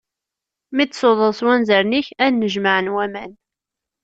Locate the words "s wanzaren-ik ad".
1.39-2.31